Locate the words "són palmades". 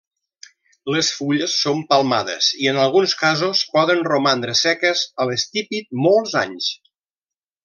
1.65-2.47